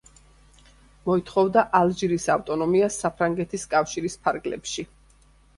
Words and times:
მოითხოვდა 1.09 1.63
ალჟირის 1.81 2.25
ავტონომიას 2.37 2.97
საფრანგეთის 3.05 3.67
კავშირის 3.75 4.21
ფარგლებში. 4.25 4.91